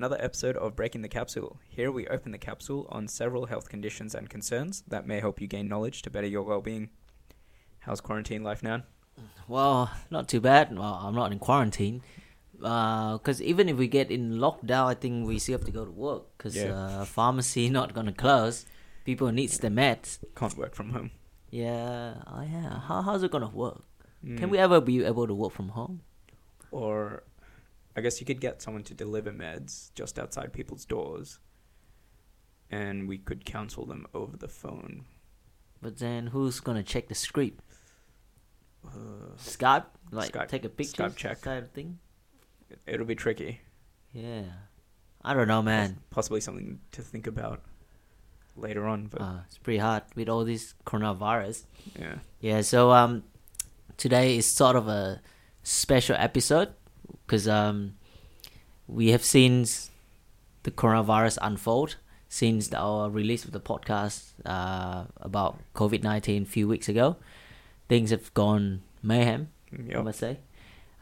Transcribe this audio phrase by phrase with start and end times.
[0.00, 1.58] and welcome to another episode of Breaking the Capsule.
[1.68, 5.46] Here we open the capsule on several health conditions and concerns that may help you
[5.48, 6.90] gain knowledge to better your well being.
[7.80, 8.82] How's quarantine life now?
[9.48, 10.76] Well, not too bad.
[10.76, 12.02] Well, I'm not in quarantine.
[12.52, 15.90] Because even if we get in lockdown, I think we still have to go to
[15.90, 16.24] work.
[16.36, 16.74] Because Yeah.
[16.74, 18.66] uh, pharmacy not gonna close.
[19.04, 20.18] People needs the meds.
[20.36, 21.10] Can't work from home.
[21.50, 22.80] Yeah, oh yeah.
[22.80, 23.82] How how's it gonna work?
[24.22, 24.50] Can Mm.
[24.50, 26.02] we ever be able to work from home?
[26.70, 27.22] Or
[27.98, 31.38] I guess you could get someone to deliver meds just outside people's doors
[32.70, 35.04] and we could counsel them over the phone.
[35.82, 37.60] But then who's gonna check the script?
[38.86, 41.40] Uh, Skype, like Skype- take a picture, Skype check.
[41.42, 41.98] kind of thing.
[42.86, 43.60] it'll be tricky.
[44.12, 44.44] Yeah,
[45.22, 45.94] I don't know, man.
[46.10, 47.62] Poss- Possibly something to think about
[48.56, 51.64] later on, but Uh, it's pretty hard with all this coronavirus.
[51.98, 52.18] yeah.
[52.40, 53.24] Yeah, so um,
[53.96, 55.20] today is sort of a
[55.62, 56.72] special episode
[57.26, 57.94] because um,
[58.88, 59.66] we have seen
[60.62, 61.96] the coronavirus unfold
[62.28, 67.16] since our release of the podcast uh, about COVID nineteen a few weeks ago.
[67.88, 69.48] Things have gone mayhem,
[69.94, 70.38] I must say.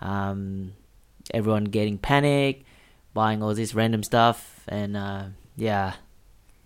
[0.01, 0.73] Um,
[1.33, 2.65] everyone getting panic,
[3.15, 5.25] buying all this random stuff, and uh,
[5.57, 5.95] yeah.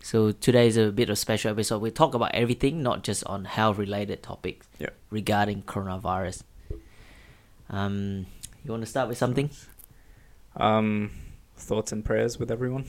[0.02, 1.82] So today is a bit of a special episode.
[1.82, 4.88] We talk about everything, not just on health related topics Yeah.
[5.10, 6.42] regarding coronavirus.
[7.68, 8.26] Um,
[8.64, 9.50] you want to start with something?
[10.56, 11.10] Um,
[11.56, 12.84] thoughts and prayers with everyone.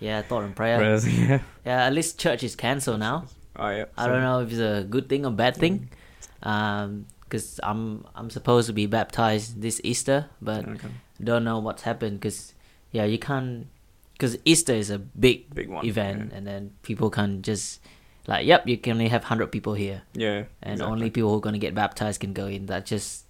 [0.00, 0.78] Yeah, thought and prayer.
[0.78, 1.40] Prayers, yeah.
[1.64, 3.26] Yeah, at least church is cancelled now.
[3.56, 3.84] Oh yeah.
[3.96, 5.90] I don't know if it's a good thing or bad thing.
[6.42, 10.88] Um, because I'm I'm supposed to be baptized this Easter, but Okay.
[11.22, 12.20] don't know what's happened.
[12.20, 12.54] Because
[12.92, 13.66] yeah, you can't.
[14.12, 15.84] Because Easter is a big Big one.
[15.86, 16.36] event, yeah.
[16.38, 17.80] and then people can just
[18.26, 20.44] like, yep, you can only have hundred people here, Yeah.
[20.62, 20.92] and exactly.
[20.92, 22.66] only people who are gonna get baptized can go in.
[22.66, 23.23] That just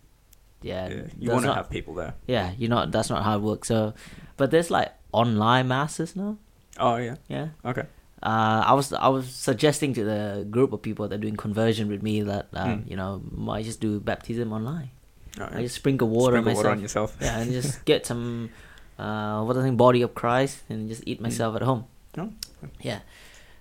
[0.64, 1.02] yeah, Yeah.
[1.20, 2.14] You want to not- have people there.
[2.26, 3.69] yeah, you know that's not how it works.
[3.69, 3.92] So,
[4.41, 6.36] but there's like online masses now.
[6.80, 7.16] Oh yeah.
[7.28, 7.48] Yeah.
[7.64, 7.86] Okay.
[8.25, 11.86] Uh, I was I was suggesting to the group of people that are doing conversion
[11.92, 12.91] with me that um, Hmm.
[12.91, 14.88] you know might just do baptism online.
[15.38, 16.76] Oh, I just sprinkle water Sprinkle on water myself.
[16.76, 17.10] on yourself.
[17.20, 18.48] yeah, and just get some
[18.98, 21.84] uh, what I think body of Christ and just eat myself at home.
[22.16, 22.30] Oh.
[22.80, 23.00] Yeah.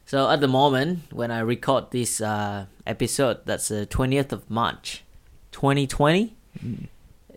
[0.05, 5.03] So at the moment when I record this uh, episode, that's the twentieth of March,
[5.51, 6.35] twenty twenty.
[6.63, 6.87] Mm.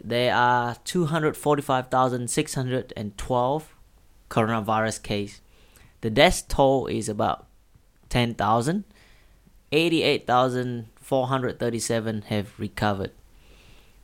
[0.06, 3.74] There are 245,612
[4.30, 5.40] coronavirus cases.
[6.00, 7.48] The death toll is about
[8.08, 8.84] 10,000.
[9.72, 13.10] 88,437 have recovered.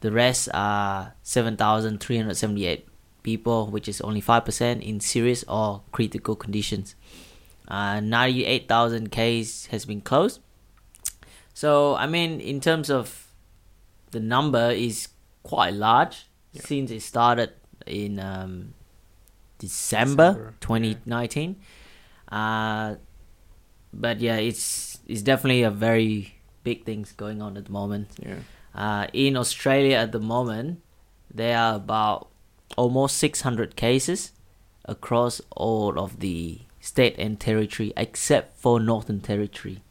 [0.00, 2.86] the rest are 7,378
[3.22, 6.94] people, which is only 5% in serious or critical conditions.
[7.68, 10.40] Uh, 98,000 cases has been closed.
[11.54, 13.26] So, I mean, in terms of
[14.10, 15.08] the number is
[15.42, 16.62] quite large Yeah.
[16.64, 17.50] since it started
[17.86, 18.74] in um,
[19.58, 21.56] December, December, 2019.
[22.30, 22.94] Uh,
[23.92, 28.08] but yeah, it's it's definitely a very big things going on at the moment.
[28.22, 28.38] Yeah.
[28.74, 30.80] Uh, in Australia at the moment,
[31.32, 32.28] there are about
[32.76, 34.32] almost 600 cases
[34.84, 39.82] across all of the state and territory except for Northern Territory.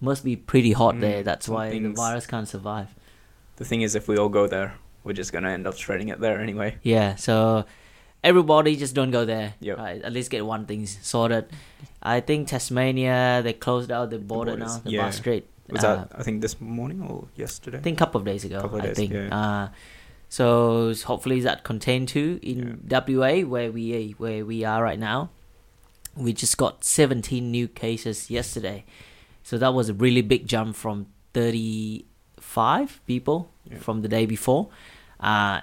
[0.00, 1.22] Must be pretty hot Mm, there.
[1.22, 2.88] That's why the virus can't survive.
[3.56, 6.20] The thing is, if we all go there, we're just gonna end up spreading it
[6.20, 6.76] there anyway.
[6.82, 7.64] Yeah, so
[8.24, 9.54] everybody just don't go there.
[9.60, 9.76] Yep.
[9.78, 11.46] Right, at least get one thing sorted.
[12.02, 15.04] I think Tasmania they closed out the border borders, now, the yeah.
[15.04, 15.46] Bass Strait.
[15.72, 17.78] Was Uh, that I think this morning or yesterday?
[17.78, 18.60] I think a couple of days ago.
[18.60, 19.12] Couple of I days, think.
[19.12, 19.28] yeah.
[19.40, 19.68] Uh,
[20.28, 25.30] so hopefully that contained too in WA where we where we are right now.
[26.16, 28.84] We just got 17 new cases yesterday,
[29.42, 33.78] so that was a really big jump from 35 people Yeah.
[33.78, 34.68] from the day before.
[35.20, 35.60] Uh,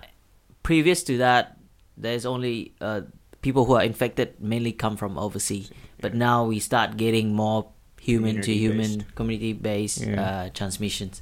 [0.63, 1.57] previous to that,
[1.98, 3.01] there's only uh,
[3.42, 5.71] people who are infected mainly come from overseas,
[6.01, 7.68] but now we start getting more
[7.99, 10.01] human to human Community-based.
[10.05, 10.21] Yeah.
[10.21, 11.21] uh, transmissions.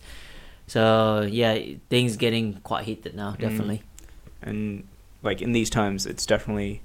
[0.68, 1.57] So yeah,
[1.89, 3.39] things getting quite heated now, Mm.
[3.39, 3.83] definitely.
[4.42, 4.83] and
[5.24, 6.81] like in these times, it's definitely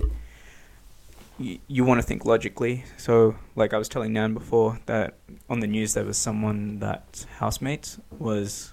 [1.39, 2.85] you, you want to think logically.
[2.97, 5.15] So, like I was telling Nan before, that
[5.49, 8.73] on the news there was someone that housemate was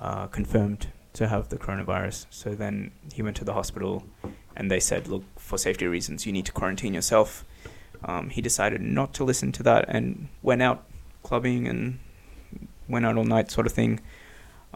[0.00, 2.26] uh, confirmed to have the coronavirus.
[2.30, 4.04] So then he went to the hospital,
[4.56, 7.44] and they said, "Look, for safety reasons, you need to quarantine yourself."
[8.06, 10.84] Um, he decided not to listen to that and went out
[11.24, 11.98] clubbing and
[12.88, 14.00] went out all night, sort of thing.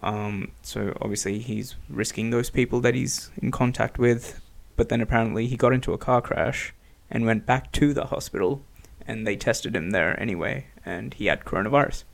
[0.03, 4.41] Um, so obviously he's risking those people that he's in contact with.
[4.77, 6.75] But then apparently he got into a car crash
[7.11, 8.62] and went back to the hospital,
[9.06, 12.05] and they tested him there anyway, and he had coronavirus.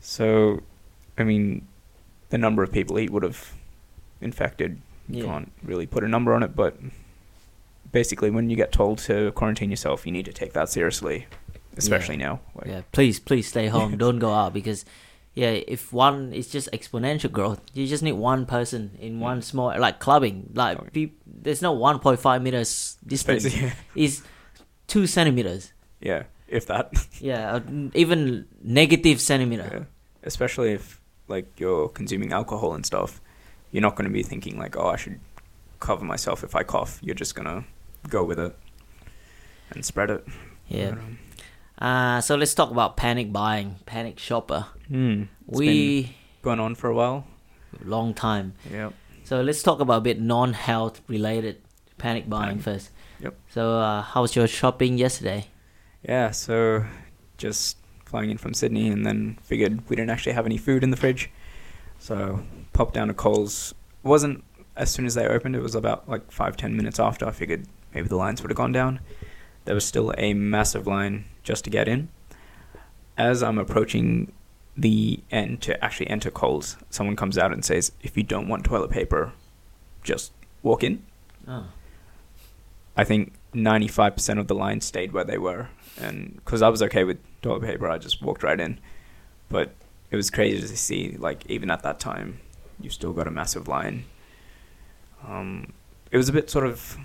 [0.00, 0.62] So,
[1.16, 1.66] I mean,
[2.30, 3.52] the number of people he would have
[4.20, 5.30] infected, you Yeah.
[5.30, 6.76] can't really put a number on it, but
[7.94, 11.26] basically, when you get told to quarantine yourself, you need to take that seriously,
[11.78, 12.40] especially now.
[12.54, 13.96] Like, yeah, please, please stay home.
[14.04, 14.84] Don't go out because,
[15.34, 17.60] yeah, if one it's just exponential growth.
[17.72, 20.50] You just need one person in one small like clubbing.
[20.54, 23.44] Like peop, there's no 1.5 meters distance.
[23.44, 24.22] Basically, It's
[24.86, 25.72] two centimeters.
[26.00, 26.92] yeah, if that.
[27.20, 27.60] Yeah, uh,
[27.94, 29.68] even negative centimeter.
[29.72, 29.84] Yeah.
[30.24, 33.20] Especially if like you're consuming alcohol and stuff,
[33.72, 35.20] you're not going to be thinking like, oh, I should
[35.80, 36.98] cover myself if I cough.
[37.02, 37.64] You're just gonna
[38.08, 38.56] go with it
[39.70, 40.26] and spread it.
[40.68, 40.94] Yeah.
[41.78, 44.66] Uh, so let's talk about panic buying, panic shopper.
[44.90, 47.26] it's we going on for a while.
[47.84, 48.54] long time.
[48.70, 48.90] Yeah.
[49.24, 51.62] So let's talk about a bit non-health related
[51.98, 52.62] panic buying Panic.
[52.62, 52.90] first.
[53.20, 53.34] Yep.
[53.50, 55.46] So uh, how was your shopping yesterday?
[56.06, 56.30] Yeah.
[56.30, 56.84] So
[57.38, 60.90] just flying in from Sydney and then figured we didn't actually have any food in
[60.90, 61.30] the fridge,
[61.98, 62.42] so
[62.72, 63.74] popped down to Coles.
[64.04, 64.44] It wasn't
[64.76, 65.56] as soon as they opened.
[65.56, 67.26] It was about like five ten minutes after.
[67.26, 69.00] I figured maybe the lines would have gone down.
[69.64, 72.08] There was still a massive line just to get in.
[73.16, 74.32] As I'm approaching
[74.76, 78.64] the end to actually enter Coles, someone comes out and says, "If you don't want
[78.64, 79.32] toilet paper,
[80.02, 80.32] just
[80.62, 81.04] walk in."
[81.46, 81.66] Oh.
[82.96, 85.68] I think 95% of the line stayed where they were.
[86.00, 88.78] And because I was okay with toilet paper, I just walked right in.
[89.48, 89.74] But
[90.10, 92.40] it was crazy to see, like, even at that time,
[92.80, 94.04] you still got a massive line.
[95.26, 95.72] Um,
[96.10, 96.96] it was a bit sort of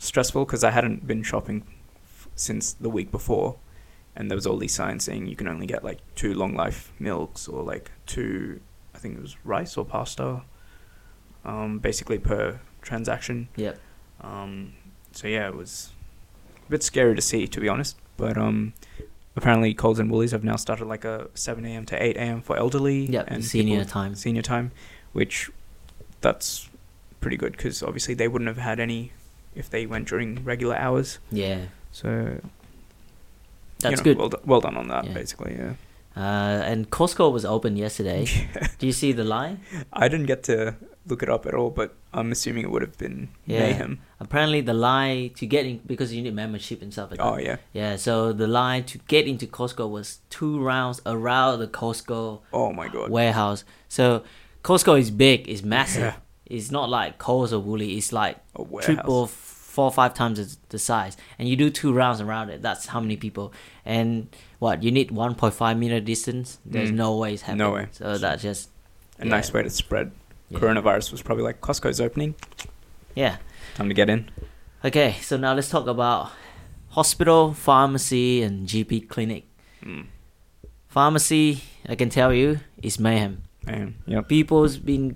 [0.00, 1.62] stressful because I hadn't been shopping
[2.02, 3.56] f- since the week before.
[4.16, 6.92] And there was all these signs saying you can only get like two long life
[6.98, 8.60] milks or like two,
[8.94, 10.42] I think it was rice or pasta,
[11.44, 13.48] um, basically per transaction.
[13.56, 13.78] Yep.
[14.22, 14.72] Um,
[15.12, 15.90] so yeah, it was
[16.66, 17.96] a bit scary to see, to be honest.
[18.16, 18.72] But um,
[19.36, 21.86] apparently, Coles and Woolies have now started like a 7 a.m.
[21.86, 22.42] to 8 a.m.
[22.42, 23.24] for elderly Yep.
[23.28, 24.14] and senior time.
[24.16, 24.72] senior time,
[25.12, 25.50] which
[26.20, 26.68] that's
[27.20, 29.12] pretty good because obviously they wouldn't have had any
[29.54, 31.18] if they went during regular hours.
[31.30, 31.66] Yeah.
[31.92, 32.40] So
[33.80, 34.18] That's you know, good.
[34.18, 35.12] Well, well done on that, Yeah.
[35.12, 35.56] basically.
[35.58, 35.74] Yeah.
[36.16, 38.26] Uh, and Costco was open yesterday.
[38.78, 39.60] Do you see the line?
[39.92, 40.74] I didn't get to
[41.06, 43.60] look it up at all, but I'm assuming it would have been Yeah.
[43.60, 44.00] mayhem.
[44.18, 47.44] Apparently, the line to get in because you need membership and stuff like Oh that.
[47.44, 47.56] yeah.
[47.72, 47.96] Yeah.
[47.96, 52.88] So the line to get into Costco was two rounds around the Costco Oh my
[52.88, 53.10] god.
[53.10, 53.64] warehouse.
[53.88, 54.22] So
[54.62, 56.02] Costco is big, it's massive.
[56.02, 56.14] Yeah.
[56.50, 57.96] It's not like Coles or Woolly.
[57.96, 58.36] It's like
[58.82, 61.16] triple, four or five times the- the size.
[61.38, 62.60] And you do two rounds around it.
[62.60, 63.52] That's how many people.
[63.86, 66.58] And what you need 1.5 meter distance.
[66.66, 66.96] There's Mm.
[66.96, 67.66] no way it's happening.
[67.66, 67.86] No way.
[67.92, 68.68] So that's just
[69.20, 69.30] A yeah.
[69.30, 70.10] nice way to spread.
[70.48, 70.58] Yeah.
[70.58, 72.34] Coronavirus was probably like Costco's opening.
[73.14, 73.36] yeah.
[73.76, 74.28] Time to get in.
[74.84, 76.30] Okay, so now let's talk about
[76.90, 79.44] hospital, pharmacy, and GP clinic.
[79.84, 80.06] Mm.
[80.88, 83.42] Pharmacy, I can tell you, is mayhem.
[83.66, 84.28] Man, yep.
[84.28, 85.14] people's been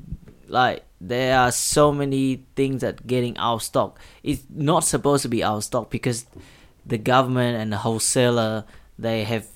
[0.54, 2.24] like there are so many
[2.58, 3.90] things that getting out of stock
[4.22, 6.18] it's not supposed to be out of stock because
[6.92, 8.64] the government and the wholesaler
[9.06, 9.46] they have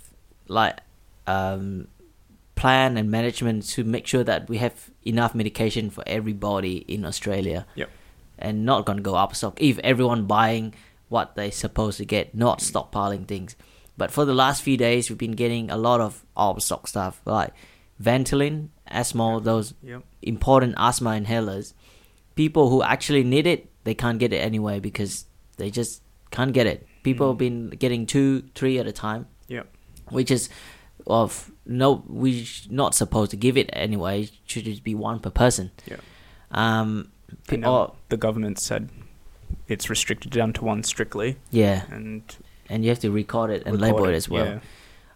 [0.49, 0.76] like
[1.26, 1.87] um
[2.55, 7.61] plan and management to make sure that we have enough medication for everybody in australia
[7.76, 7.88] Yep.
[8.38, 10.75] and not gonna go up stock if everyone buying
[11.09, 13.55] what they supposed to get not stockpiling things
[13.97, 16.88] but for the last few days we've been getting a lot of out of stock
[16.88, 17.52] stuff like
[18.09, 20.02] Ventolin, asthma, those Yep.
[20.23, 21.73] Important asthma inhalers.
[22.35, 25.25] People who actually need it, they can't get it anyway because
[25.57, 26.87] they just can't get it.
[27.03, 27.31] People Mm.
[27.31, 29.67] have been getting two, three at a time, Yep.
[30.11, 30.49] which is
[31.07, 34.23] of no, we sh- not supposed to give it anyway.
[34.23, 35.71] It should just be one per person.
[35.87, 36.01] Yep.
[36.51, 37.11] Um.
[37.47, 38.89] Pe- or- the government said
[39.69, 42.23] it's restricted down to one strictly, yeah, and
[42.69, 44.47] and you have to record it and record label it as well.
[44.47, 44.59] Yeah.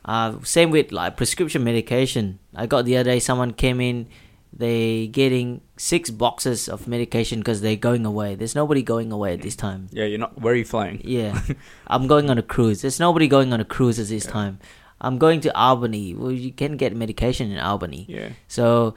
[0.05, 2.39] Uh, same with like prescription medication.
[2.55, 4.07] I got the other day someone came in,
[4.53, 8.35] they getting six boxes of medication because they're going away.
[8.35, 9.89] There's nobody going away at this time.
[9.93, 10.41] yeah, you're not.
[10.41, 11.01] Where are you flying?
[11.05, 11.41] Yeah,
[11.87, 12.83] I'm going on a cruise.
[12.83, 14.31] There's nobody going on a cruise at this Yeah.
[14.33, 14.59] time.
[15.01, 16.15] I'm going to Albany.
[16.15, 18.07] Well, you can get medication in Albany.
[18.09, 18.29] Yeah.
[18.47, 18.95] So,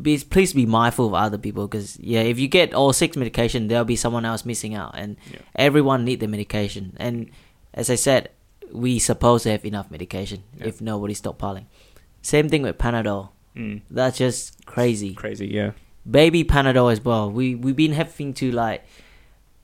[0.00, 3.68] be, please be mindful of other people because yeah, if you get all six medication,
[3.68, 5.40] there'll be someone else missing out, and Yeah.
[5.56, 6.96] everyone need the medication.
[6.98, 7.30] And
[7.74, 8.30] as I said,
[8.72, 10.68] we supposed to have enough medication Yeah.
[10.68, 11.66] if nobody's stockpiling.
[12.22, 13.28] Same thing with Panadol.
[13.56, 13.80] Mm.
[13.90, 15.14] That's just crazy.
[15.14, 15.46] Crazy.
[15.48, 15.70] Yeah.
[16.08, 17.30] Baby Panadol as well.
[17.30, 18.84] We we've been having to like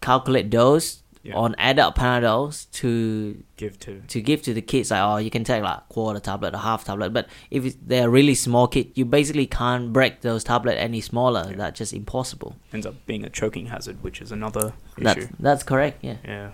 [0.01, 1.37] calculate dose Yeah.
[1.37, 4.01] on adult Panadols to Give to.
[4.09, 6.83] to give to the kids like oh you can take like quarter tablet or half
[6.85, 11.45] tablet but if they're really small kid you basically can't break those tablet any smaller
[11.51, 11.57] Yeah.
[11.57, 15.29] that's just impossible Ends up being a choking hazard, which is another that's issue.
[15.39, 16.51] that's correct yeah Yeah.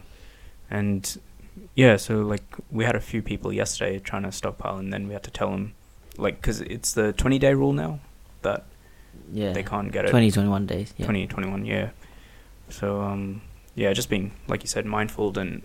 [0.70, 1.16] And
[1.74, 5.14] yeah, so like we had a few people yesterday trying to stockpile, and then we
[5.14, 5.72] had to tell them,
[6.18, 8.00] like, because it's the 20 day rule now
[8.42, 8.64] that
[9.32, 9.52] Yeah.
[9.52, 10.10] they can't get it.
[10.10, 10.92] 20, 21 days.
[10.98, 11.06] Yeah.
[11.06, 11.90] 20, 21, yeah.
[12.68, 13.40] So, um,
[13.74, 15.62] yeah, just being, like you said, mindful and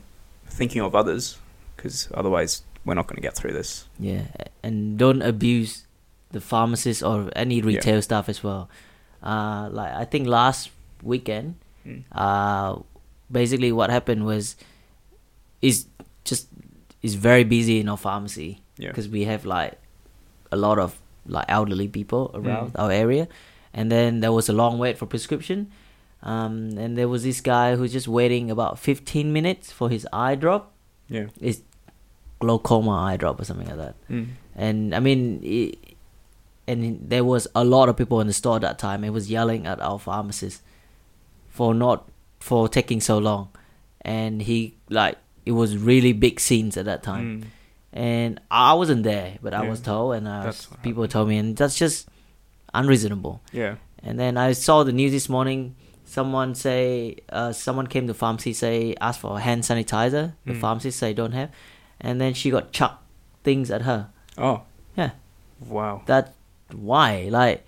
[0.47, 1.37] thinking of others,
[1.75, 3.85] because otherwise we're not going to get through this.
[3.99, 4.27] Yeah,
[4.61, 5.85] and don't abuse
[6.31, 8.69] the pharmacists or any retail staff as well.
[9.21, 10.69] Uh, like I think last
[11.01, 11.55] weekend,
[11.85, 12.03] Mm.
[12.13, 12.79] uh,
[13.31, 14.55] basically what happened was,
[15.61, 15.85] is
[16.23, 16.47] just
[17.01, 18.89] is very busy in our pharmacy Yeah.
[18.89, 19.73] because we have like
[20.53, 20.99] a lot of
[21.37, 22.79] like elderly people around Mm.
[22.81, 23.27] our area,
[23.73, 25.67] and then there was a long wait for prescription.
[26.33, 30.35] Um, and there was this guy who's just waiting about 15 minutes for his eye
[30.35, 30.71] drop.
[31.09, 31.27] Yeah.
[31.41, 31.61] It's
[32.39, 34.27] glaucoma eye drop or something like that Mm.
[34.55, 35.77] and I mean, it,
[36.67, 39.03] and there was a lot of people in the store that time.
[39.03, 40.61] It was yelling at our pharmacist
[41.49, 42.07] for not
[42.39, 43.49] for taking so long,
[44.01, 47.25] and he like it was really big scenes at that time.
[47.25, 47.47] Mm.
[47.93, 49.69] And I wasn't there, but I Yeah.
[49.69, 52.07] was told, and uh, people told me, and that's just
[52.73, 53.41] unreasonable.
[53.51, 53.75] Yeah.
[54.01, 55.75] And then I saw the news this morning.
[56.05, 60.33] Someone say, uh, someone came to pharmacy say ask for hand sanitizer.
[60.45, 60.59] The Mm.
[60.59, 61.49] pharmacist say don't have,
[62.01, 63.03] and then she got chucked
[63.43, 64.09] things at her.
[64.37, 64.61] Oh.
[64.97, 65.11] Yeah.
[65.67, 66.01] Wow.
[66.07, 66.33] That
[66.73, 67.65] why like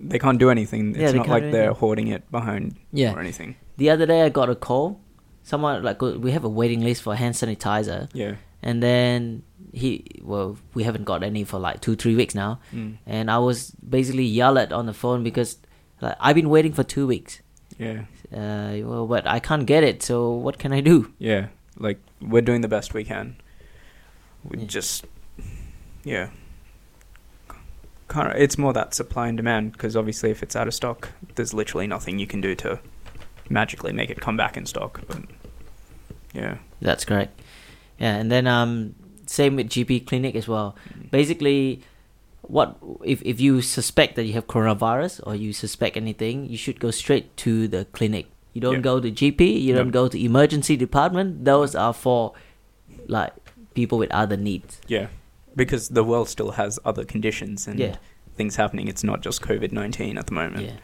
[0.00, 0.90] They can't do anything.
[0.90, 3.14] It's Yeah, not like they're hoarding it behind Yeah.
[3.14, 3.56] or anything.
[3.76, 4.98] the other day I got a call.
[5.44, 8.34] Someone like we have a waiting list for hand sanitizer, Yeah.
[8.62, 12.96] And then he well we haven't got any for like two three weeks now, Mm.
[13.06, 15.58] and I was basically yelled at on the phone because
[16.00, 17.40] like I've been waiting for two weeks.
[17.78, 18.02] Yeah.
[18.32, 20.02] Uh, well, but I can't get it.
[20.02, 21.12] So what can I do?
[21.18, 21.48] Yeah.
[21.78, 23.36] Like we're doing the best we can.
[24.44, 24.66] We Yeah.
[24.66, 25.04] just
[26.04, 26.30] yeah.
[28.08, 31.10] Kind of, it's more that supply and demand because obviously if it's out of stock,
[31.34, 32.80] there's literally nothing you can do to
[33.50, 35.02] magically make it come back in stock.
[35.06, 35.22] But
[36.32, 36.56] yeah.
[36.80, 37.38] That's correct.
[37.98, 38.94] Yeah, and then um,
[39.26, 40.76] same with GP clinic as well.
[41.10, 41.82] Basically,
[42.42, 46.80] what if if you suspect that you have coronavirus or you suspect anything, you should
[46.80, 48.26] go straight to the clinic.
[48.54, 48.80] You don't Yeah.
[48.90, 49.60] go to GP.
[49.60, 51.44] You don't go to emergency department.
[51.44, 52.32] Those are for
[53.06, 53.32] like
[53.74, 54.80] people with other needs.
[54.86, 55.08] Yeah.
[55.54, 57.96] Because the world still has other conditions and Yeah,
[58.36, 58.88] things happening.
[58.88, 60.64] It's not just COVID 19 at the moment.
[60.66, 60.76] yeah.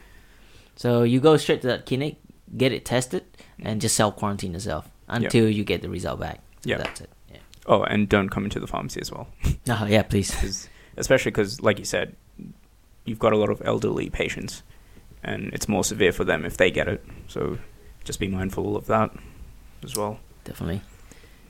[0.75, 2.17] So you go straight to that clinic,
[2.57, 3.23] get it tested,
[3.59, 6.41] and just self quarantine yourself until you get the result back.
[6.65, 6.77] Yeah.
[6.77, 7.09] that's it.
[7.31, 7.37] Yeah.
[7.65, 9.27] Oh, and don't come into the pharmacy as well.
[9.67, 10.33] Oh yeah, please.
[10.35, 12.15] Cause, especially because, like you said,
[13.03, 14.61] you've got a lot of elderly patients,
[15.23, 17.03] and it's more severe for them if they get it.
[17.27, 17.57] So
[18.03, 19.11] just be mindful of that
[19.83, 20.19] as well.
[20.43, 20.81] Definitely.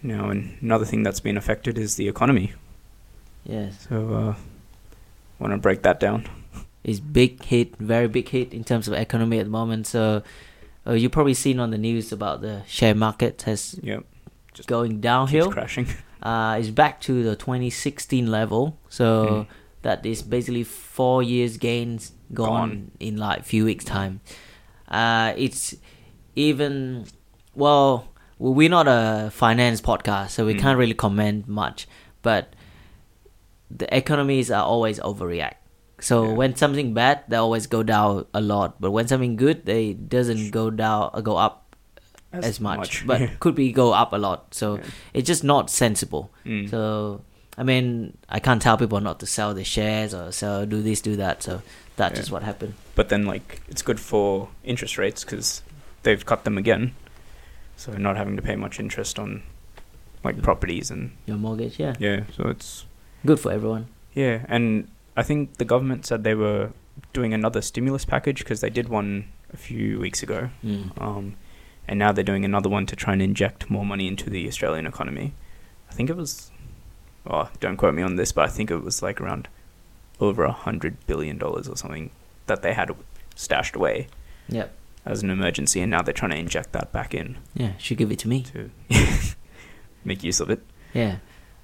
[0.01, 2.53] Now, and another thing that's been affected is the economy.
[3.43, 3.88] Yes.
[3.89, 4.36] So, uh,
[5.39, 6.27] want to break that down?
[6.84, 9.88] It's big hit, very big hit in terms of economy at the moment.
[9.88, 10.22] So
[10.86, 14.01] uh, you probably seen on the news about the share market has Yeah,
[14.55, 15.51] Just going downhill.
[15.51, 15.88] crashing.
[16.25, 18.79] Uh, it's back to the 2016 level.
[18.89, 19.47] So Mm.
[19.83, 22.91] that is basically four years gains gone, Gone.
[23.00, 24.21] in like few weeks time.
[24.89, 25.75] Uh, it's
[26.35, 27.05] even
[27.53, 28.07] well,
[28.39, 30.59] we're not a finance podcast, so we Mm.
[30.59, 31.85] can't really comment much.
[32.24, 32.55] But
[33.69, 35.62] the economies are always overreact.
[36.00, 36.33] So Yeah.
[36.33, 38.81] when something bad, they always go down a lot.
[38.81, 41.64] But when something good, they doesn't go down, go up
[42.34, 43.29] as, much, but Yeah.
[43.39, 44.53] could be go up a lot.
[44.53, 44.84] So Yeah.
[45.13, 46.32] it's just not sensible.
[46.46, 46.70] Mm.
[46.70, 47.22] So
[47.58, 51.00] I mean, I can't tell people not to sell their shares or sell do this,
[51.01, 51.41] do that.
[51.41, 51.62] So
[51.96, 52.20] that's Yeah.
[52.22, 52.74] just what happened.
[52.96, 55.62] but then, like, it's good for interest rates because
[56.03, 56.94] they've cut them again.
[57.77, 59.44] So not having to pay much interest on,
[60.24, 62.22] like, properties and Your mortgage, yeah, yeah.
[62.36, 62.86] So it's
[63.25, 63.88] good for everyone.
[64.13, 66.72] Yeah, and I think the government said they were
[67.13, 70.91] doing another stimulus package because they did one a few weeks ago, Mm.
[71.01, 71.36] um,
[71.88, 74.86] and now they're doing another one to try and inject more money into the Australian
[74.88, 75.34] economy.
[75.89, 76.51] I think it was,
[77.27, 79.48] oh, don't quote me on this, but I think it was like around
[80.20, 82.10] over a hundred billion dollars or something
[82.48, 82.92] that they had
[83.36, 84.08] stashed away
[84.50, 84.72] Yep.
[85.06, 88.12] as an emergency, and now they're trying to inject that back in Yeah, should give
[88.12, 88.44] it to me.
[88.54, 88.70] to
[90.06, 90.62] make use of it.
[90.94, 91.18] Yeah,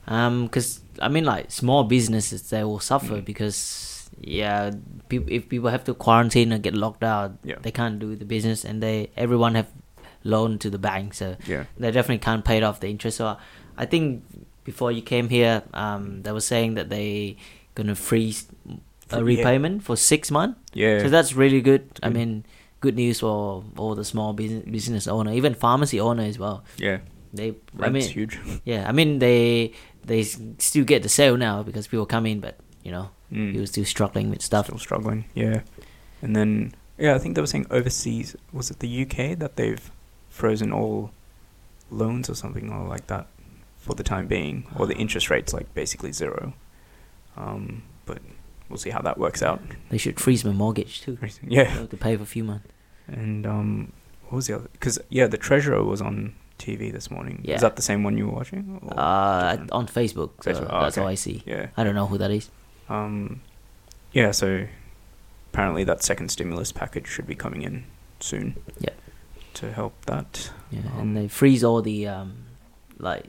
[0.08, 3.26] um, because I mean, like small businesses, they will suffer Mm.
[3.26, 4.72] because yeah,
[5.10, 7.56] peop if people have to quarantine and get locked out, Yeah.
[7.62, 9.72] they can't do the business, and they everyone have
[10.24, 13.18] loan to the bank, so Yeah, they definitely can't pay it off the interest.
[13.18, 13.38] So
[13.78, 14.24] I think
[14.64, 17.38] before you came here, um, they were saying that they
[17.76, 18.46] gonna freeze
[19.12, 19.22] a Yeah.
[19.24, 20.60] repayment for six months.
[20.74, 21.84] yeah, So that's really good.
[22.04, 22.44] I mean,
[22.80, 26.64] good news for all the small business business owner, even pharmacy owner as well.
[26.78, 27.00] yeah.
[27.34, 28.38] They, I mean, huge.
[28.66, 29.72] yeah, I mean they
[30.06, 33.54] they still get the sale now because people come in, but you know Mm.
[33.56, 34.66] you're still struggling with stuff.
[34.66, 35.62] Still struggling, yeah.
[36.22, 39.90] And then, yeah, I think they were saying overseas, was it the UK that they've
[40.32, 41.12] frozen all
[41.92, 43.28] loans or something or like that
[43.78, 46.54] for the time being, or the interest rate's like basically zero.
[47.38, 48.20] Um, but
[48.70, 49.62] we'll see how that works out.
[49.90, 51.18] They should freeze my mortgage too.
[51.46, 51.86] Yeah.
[51.86, 52.68] To pay for a few months.
[53.08, 53.92] And um,
[54.30, 54.68] what was the other?
[54.72, 57.42] Because yeah, the treasurer was on TV this morning.
[57.44, 57.56] Yeah.
[57.56, 58.80] Is that the same one you were watching?
[58.84, 59.72] or Uh, different?
[59.72, 60.32] on Facebook.
[60.44, 61.08] So Facebook, oh, that's all.
[61.08, 61.44] I see.
[61.46, 61.68] yeah.
[61.76, 62.50] I don't know who that is.
[62.88, 63.42] Um,
[64.14, 64.30] yeah.
[64.32, 64.68] So
[65.52, 67.86] apparently that second stimulus package should be coming in
[68.20, 68.56] soon.
[68.80, 68.96] Yep.
[69.56, 70.52] To help that.
[70.72, 72.34] Yeah, Um, and they freeze all the um,
[72.98, 73.26] like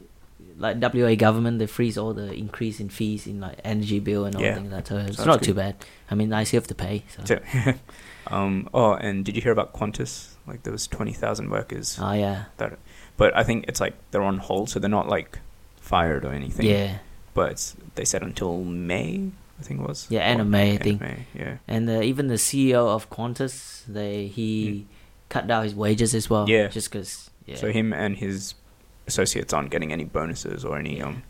[0.58, 1.58] like WA government.
[1.58, 4.54] They freeze all the increase in fees in like energy bill and all Yeah.
[4.54, 4.88] things like that.
[4.88, 5.46] So it's not good.
[5.46, 5.74] too bad.
[6.10, 7.02] I mean, I still have to pay.
[7.08, 7.24] So.
[7.24, 7.74] So,
[8.28, 10.28] um, oh, and did you hear about Qantas?
[10.46, 12.78] Like there was twenty thousand workers, Oh yeah, That,
[13.16, 15.38] but I think it's like they're on hold, so they're not like
[15.80, 16.66] fired or anything.
[16.66, 16.98] yeah,
[17.34, 20.06] But it's, they said until May, I think it was.
[20.10, 21.00] Yeah, end of May, I think.
[21.00, 21.58] May, yeah.
[21.68, 24.86] and uh, even the CEO of Qantas, they he
[25.32, 26.44] cut down his wages as well.
[26.44, 26.50] Hmm.
[26.50, 26.68] Yeah.
[26.68, 27.30] just because.
[27.46, 27.56] Yeah.
[27.56, 28.54] So him and his
[29.08, 31.24] associates aren't getting any bonuses or any um,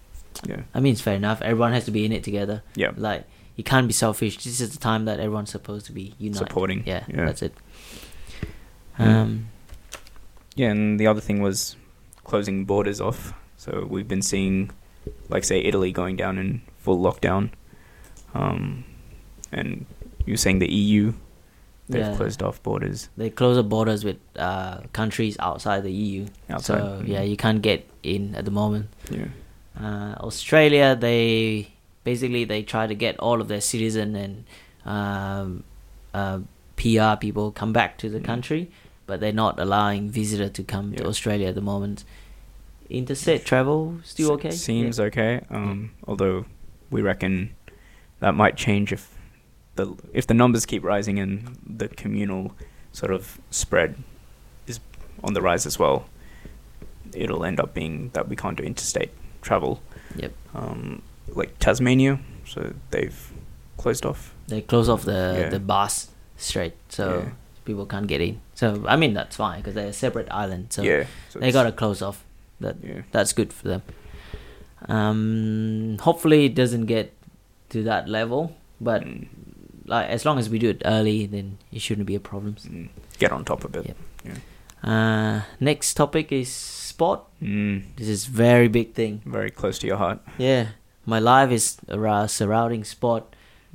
[0.46, 1.40] yeah, I mean, it's fair enough.
[1.42, 2.62] Everyone has to be in it together.
[2.74, 3.24] yeah, Like
[3.56, 4.36] you can't be selfish.
[4.44, 6.48] This is the time that everyone's supposed to be united.
[6.48, 6.82] supporting.
[6.86, 7.26] Yeah, yeah.
[7.26, 7.54] that's it.
[8.98, 9.06] Mm.
[9.06, 9.46] Um,
[10.54, 11.76] Yeah, and the other thing was
[12.24, 13.32] closing borders off.
[13.56, 14.70] So we've been seeing,
[15.28, 17.50] like, say, Italy going down in full lockdown.
[18.34, 18.84] Um,
[19.52, 19.86] and
[20.26, 21.12] you're saying the EU,
[21.92, 22.16] they've Yeah.
[22.16, 26.26] closed off borders they close the borders with uh, countries outside the EU.
[26.50, 26.78] outside.
[26.80, 28.86] So yeah, you can't get in at the moment.
[29.10, 29.28] yeah,
[29.80, 31.68] Uh, Australia, they
[32.04, 34.32] basically they try to get all of their citizen and
[34.84, 35.62] um,
[36.12, 36.38] uh,
[36.76, 38.24] PR people come back to the Mm.
[38.32, 38.62] country,
[39.06, 42.04] but they're not allowing visitor to come to Australia at the moment.
[42.90, 44.50] Interstate travel still okay?
[44.50, 45.40] Seems okay.
[45.50, 46.44] Um, although
[46.90, 47.54] we reckon
[48.20, 49.16] that might change if
[49.76, 52.52] the if the numbers keep rising and the communal
[52.92, 53.96] sort of spread
[54.66, 54.80] is
[55.24, 56.06] on the rise as well.
[57.14, 59.10] It'll end up being that we can't do interstate
[59.42, 59.80] travel.
[60.16, 60.32] Yep.
[60.54, 63.32] Um, like Tasmania, so they've
[63.76, 64.34] closed off.
[64.48, 65.48] They close off the Yeah.
[65.50, 67.30] the Bass Strait, so Yeah.
[67.64, 68.40] people can't get in.
[68.54, 70.72] So I mean that's fine because they're a separate island.
[70.72, 72.24] So yeah, so they gotta close off.
[72.60, 73.82] That Yeah, that's good for them.
[74.88, 77.12] Um, hopefully it doesn't get
[77.70, 79.26] to that level, but Mm,
[79.86, 82.54] like as long as we do it early, then it shouldn't be a problem.
[82.56, 83.86] mm, get on top of it.
[84.24, 84.36] Yep.
[84.82, 87.20] Uh, next topic is sport.
[87.40, 89.20] Mm, This is very big thing.
[89.24, 90.18] very close to your heart.
[90.38, 90.68] Yeah,
[91.06, 93.24] my life is around surrounding sport.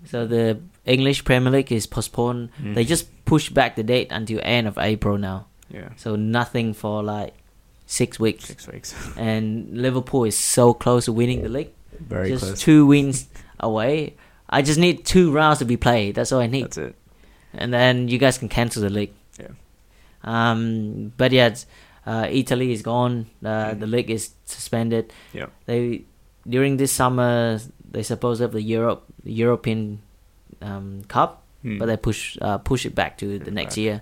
[0.05, 2.49] So the English Premier League is postponed.
[2.61, 2.75] Mm.
[2.75, 5.47] They just pushed back the date until end of April now.
[5.69, 7.33] yeah, So nothing for like
[7.85, 8.45] six weeks.
[8.45, 8.93] six weeks.
[9.17, 11.71] And Liverpool is so close to winning the league.
[11.99, 12.59] Very just close.
[12.61, 13.27] two wins
[13.59, 14.15] away.
[14.49, 16.15] I just need two rounds to be played.
[16.15, 16.65] That's all I need.
[16.65, 16.95] That's it.
[17.53, 19.13] and then you guys can cancel the league.
[19.39, 19.51] Yeah.
[20.23, 21.55] Um, but yeah,
[22.05, 23.27] uh, Italy is gone.
[23.43, 23.79] Uh, Mm.
[23.79, 25.13] The league is suspended.
[25.33, 25.47] Yeah.
[25.65, 26.03] They
[26.47, 27.59] during this summer
[27.91, 30.01] they supposed to have the Europe European
[30.61, 31.79] um, Cup, Mm.
[31.79, 34.01] but they push uh, push it back to the next year.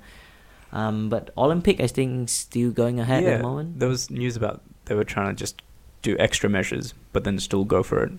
[0.73, 3.79] Um, but Olympic, I think, still going ahead at the moment.
[3.79, 5.61] there was news about they were trying to just
[6.01, 8.11] do extra measures, but then still go for it,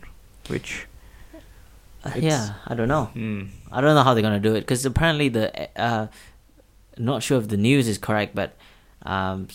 [0.49, 0.87] which
[2.09, 3.11] it's- yeah, I don't know.
[3.15, 6.07] mm, I don't know how they're gonna do it because apparently the uh,
[6.99, 8.57] not sure if the news is correct, but
[9.03, 9.49] um,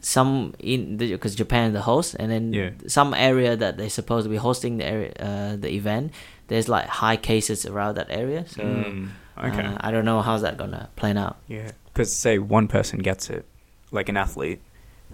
[0.00, 2.70] some in because Japan the host, and then Yeah.
[2.86, 6.12] some area that they're supposed to be hosting the area uh, the event,
[6.48, 8.46] there's like high cases around that area.
[8.48, 11.36] So mm, okay, uh, I don't know how's that gonna plan out.
[11.48, 13.44] yeah, because say one person gets it,
[13.90, 14.60] like an athlete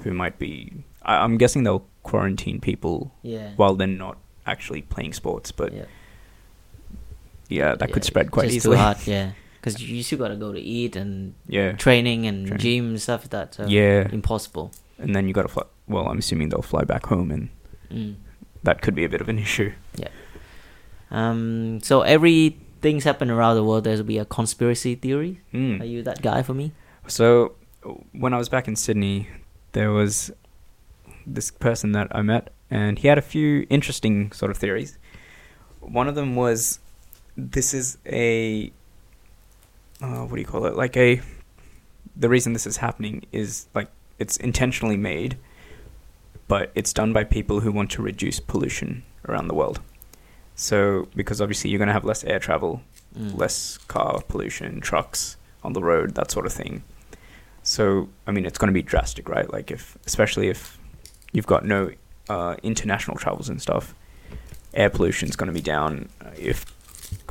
[0.05, 3.50] who might be, I, I'm guessing they'll quarantine people Yeah.
[3.57, 5.87] while they're not actually playing sports, but yeah.
[7.48, 8.76] Yeah, that could spread quite easily.
[8.76, 9.30] Too yeah.
[9.61, 12.59] Because you still gotta go to eat and Yeah, training and Training.
[12.62, 13.54] gym and stuff like that.
[13.54, 14.70] So yeah, impossible.
[14.98, 15.64] and then you got to fly.
[15.88, 17.48] Well, I'm assuming they'll fly back home, and
[17.90, 18.14] Mm.
[18.62, 19.72] that could be a bit of an issue.
[19.96, 20.09] Yeah.
[21.11, 21.80] Um.
[21.82, 23.85] So every things happen around the world.
[23.85, 25.40] There'll be a conspiracy theory.
[25.52, 25.80] Mm.
[25.80, 26.72] Are you that guy for me?
[27.09, 27.54] So
[28.12, 29.28] when I was back in Sydney,
[29.72, 30.30] there was
[31.26, 34.98] this person that I met, and he had a few interesting sort of theories.
[35.80, 36.78] One of them was
[37.37, 38.72] this is a
[40.03, 40.77] uh, what do you call it?
[40.77, 41.20] Like a
[42.14, 45.37] the reason this is happening is like it's intentionally made,
[46.49, 49.81] but it's done by people who want to reduce pollution around the world.
[50.55, 52.83] So because obviously you're going to have less air travel,
[53.18, 53.38] Mm.
[53.38, 56.83] less car pollution, trucks on the road, that sort of thing.
[57.62, 59.51] So, I mean, it's going to be drastic, right?
[59.51, 60.79] Like, if, especially if
[61.33, 61.92] you've got no
[62.29, 63.94] uh, international travels and stuff,
[64.75, 66.11] air pollution is going to be down.
[66.37, 66.66] If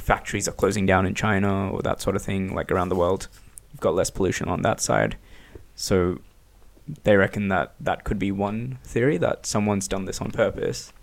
[0.06, 3.28] factories are closing down in China or that sort of thing, like around the world,
[3.72, 5.18] you've got less pollution on that side.
[5.76, 6.20] So,
[7.04, 10.94] they reckon that that could be one theory that someone's done this on purpose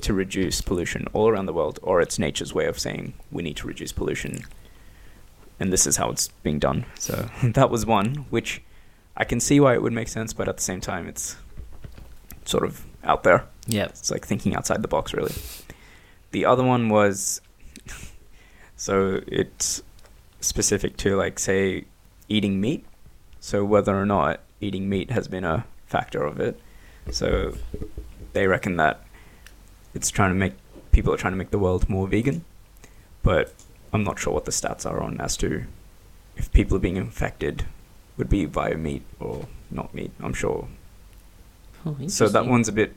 [0.00, 3.58] to reduce pollution all around the world, or it's nature's way of saying we need
[3.58, 4.40] to reduce pollution,
[5.60, 6.86] and this is how it's being done.
[6.98, 8.62] So that was one, which
[9.18, 11.36] I can see why it would make sense, but at the same time, it's
[12.46, 13.44] sort of out there.
[13.66, 15.34] Yeah, It's like thinking outside the box, really.
[16.30, 17.42] The other one was
[18.76, 19.82] so it's
[20.40, 21.84] specific to like say
[22.28, 22.84] eating meat.
[23.40, 26.60] So whether or not eating meat has been a factor of it.
[27.10, 27.54] So
[28.32, 29.00] they reckon that
[29.94, 30.54] it's trying to make
[30.92, 32.44] people are trying to make the world more vegan,
[33.22, 33.52] but
[33.92, 35.64] I'm not sure what the stats are on as to
[36.36, 37.64] if people are being infected
[38.16, 40.10] would be via meat or not meat.
[40.20, 40.68] I'm sure.
[41.84, 42.94] Oh, So that one's a bit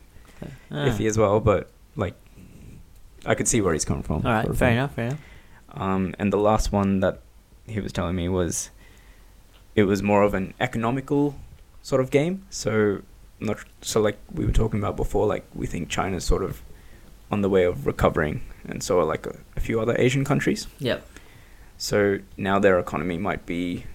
[0.71, 0.85] Ah.
[0.87, 2.15] iffy as well, but like
[3.25, 4.25] I could see where he's coming from.
[4.25, 5.19] All right, fair enough, fair enough.
[5.73, 7.19] Um, and the last one that
[7.67, 8.69] he was telling me was
[9.75, 11.35] it was more of an economical
[11.81, 12.45] sort of game.
[12.49, 13.01] So
[13.39, 15.27] not so like we were talking about before.
[15.27, 16.61] Like we think China's sort of
[17.31, 20.67] on the way of recovering, and so are like a, a few other Asian countries.
[20.79, 21.05] Yep.
[21.77, 23.85] So now their economy might be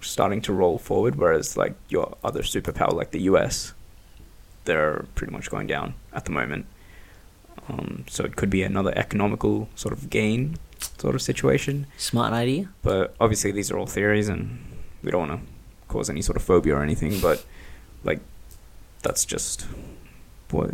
[0.00, 3.72] starting to roll forward, whereas like your other superpower, like the US,
[4.64, 6.66] they're pretty much going down at the moment.
[7.68, 10.56] Um, so it could be another economical sort of gain
[10.98, 11.86] sort of situation.
[11.96, 12.68] Smart idea.
[12.82, 14.58] But obviously, these are all theories, and
[15.02, 15.46] we don't want to
[15.88, 17.20] cause any sort of phobia or anything.
[17.20, 17.44] But
[18.04, 18.20] like,
[19.02, 19.66] that's just
[20.50, 20.70] what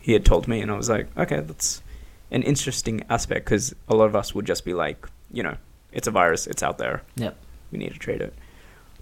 [0.00, 1.82] he had told me, and I was like, okay, that's
[2.30, 5.56] an interesting aspect because a lot of us would just be like, you know,
[5.92, 7.36] it's a virus, it's out there, Yep.
[7.70, 8.34] we need to treat it.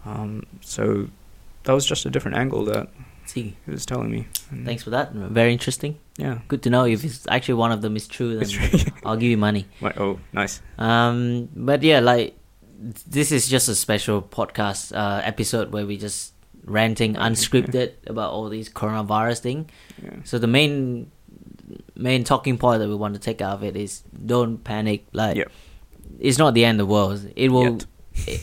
[0.04, 1.08] Um, so
[1.62, 2.88] that was just a different angle that
[3.30, 4.26] See, he was telling me.
[4.50, 5.12] And thanks for that.
[5.12, 5.98] Very interesting.
[6.18, 6.40] Yeah.
[6.48, 8.36] Good to know if it's actually one of them is true.
[8.38, 9.66] Then really- I'll give you money.
[9.80, 10.60] Like, oh, nice.
[10.78, 12.36] Um, but yeah, like
[13.06, 16.32] this is just a special podcast uh, episode where we just
[16.64, 19.70] ranting unscripted about all these coronavirus thing.
[20.02, 20.16] Yeah.
[20.24, 21.12] So the main
[21.94, 25.06] main talking point that we want to take out of it is don't panic.
[25.12, 25.52] Like Yep.
[26.18, 27.30] it's not the end of the world.
[27.36, 27.86] It will Yet.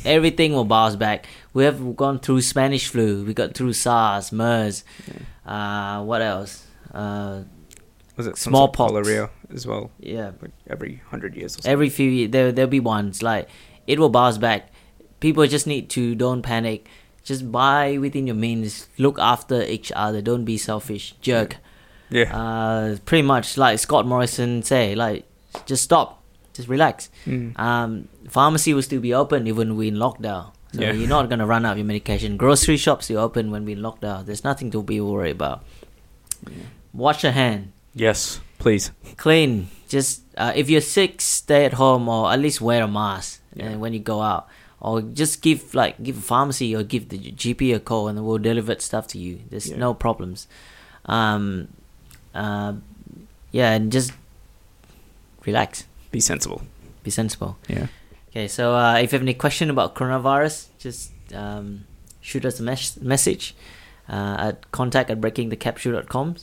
[0.06, 1.26] Everything will bounce back.
[1.54, 3.24] We have gone through Spanish flu.
[3.26, 4.84] We got through SARS, MERS.
[5.46, 6.66] Uh, what else?
[6.94, 7.44] Uh,
[8.16, 8.92] Was it some sort of Smallpox.
[8.92, 9.92] Cholera as well?
[10.00, 13.48] yeah, Like every hundred years every few years there there'll be ones like
[13.86, 14.72] it will bounce back.
[15.20, 16.88] People just need to don't panic.
[17.24, 18.88] Just buy within your means.
[18.98, 20.22] Look after each other.
[20.22, 21.14] Don't be selfish.
[21.22, 21.58] Jerk.
[22.10, 22.36] yeah.
[22.36, 25.26] Uh, pretty much like Scott Morrison say, like
[25.66, 26.24] just stop,
[26.58, 27.10] just relax.
[27.26, 27.58] Mm.
[27.58, 30.52] Um, pharmacy will still be open even we're in lockdown.
[30.74, 30.92] So Yeah.
[30.92, 32.36] you're not gonna run out of your medication.
[32.36, 34.26] Grocery shops still open when we're in lockdown.
[34.26, 35.64] There's nothing to be worried about.
[36.94, 37.72] Wash your hand.
[37.96, 38.92] Yes, please.
[39.18, 39.70] Clean.
[39.88, 43.68] Just uh, if you're sick, stay at home or at least wear a mask Yeah.
[43.70, 44.48] and when you go out.
[44.80, 48.38] Or just give like give a pharmacy or give the GP a call and we'll
[48.38, 49.40] deliver stuff to you.
[49.50, 49.78] There's Yeah.
[49.78, 50.48] no problems.
[51.06, 51.70] Um,
[52.36, 52.74] uh,
[53.52, 54.12] yeah, and just
[55.46, 55.86] relax.
[56.12, 56.62] Be sensible.
[57.04, 57.58] Be sensible.
[57.68, 57.88] Yeah.
[58.30, 61.86] Okay, so uh, if you have any question about coronavirus, just um,
[62.22, 63.56] shoot us a mes- message
[64.10, 66.36] uh, at contact at breakingthecapsule.com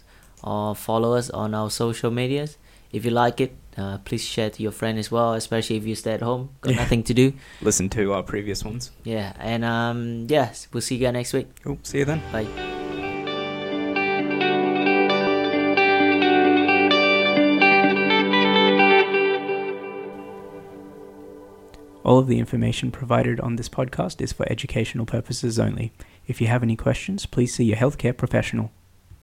[0.42, 2.57] or follow us on our social medias.
[2.92, 5.94] If you like it, uh, please share to your friend as well, especially if you
[5.94, 6.81] stay at home, got Yeah.
[6.81, 7.33] nothing to do.
[7.61, 8.90] Listen to our previous ones.
[9.03, 11.48] Yeah, and um, yes, we'll see you guys next week.
[11.62, 11.79] Cool.
[11.83, 12.22] See you then.
[12.33, 12.73] Bye.
[22.04, 25.90] All of the information provided on this podcast is for educational purposes only.
[26.26, 28.70] If you have any questions, please see your healthcare professional.